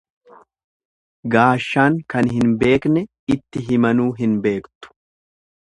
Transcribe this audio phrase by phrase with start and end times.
[1.35, 4.95] Gaashaan kan hin beekne itti himanuu hin beektu.